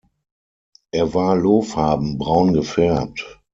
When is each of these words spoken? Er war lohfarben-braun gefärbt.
Er 0.89 1.13
war 1.13 1.35
lohfarben-braun 1.35 2.53
gefärbt. 2.53 3.39